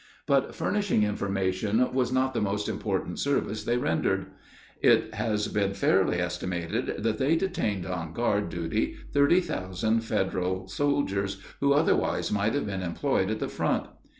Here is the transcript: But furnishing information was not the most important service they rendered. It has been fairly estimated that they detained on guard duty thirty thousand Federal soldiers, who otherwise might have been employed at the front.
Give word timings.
But 0.25 0.55
furnishing 0.55 1.03
information 1.03 1.93
was 1.93 2.11
not 2.11 2.33
the 2.33 2.41
most 2.41 2.67
important 2.67 3.19
service 3.19 3.63
they 3.65 3.77
rendered. 3.77 4.31
It 4.81 5.13
has 5.13 5.47
been 5.47 5.75
fairly 5.75 6.19
estimated 6.19 7.03
that 7.03 7.19
they 7.19 7.35
detained 7.35 7.85
on 7.85 8.11
guard 8.11 8.49
duty 8.49 8.95
thirty 9.13 9.41
thousand 9.41 9.99
Federal 9.99 10.67
soldiers, 10.67 11.37
who 11.59 11.73
otherwise 11.73 12.31
might 12.31 12.55
have 12.55 12.65
been 12.65 12.81
employed 12.81 13.29
at 13.29 13.37
the 13.37 13.47
front. 13.47 13.89